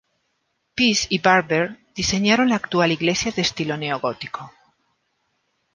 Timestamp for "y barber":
1.11-1.77